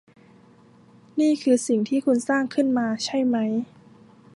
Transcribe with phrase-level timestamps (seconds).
[1.19, 3.51] นี่คือสิ่งที่คุณสร้างขึ้นมาใช่มั้ย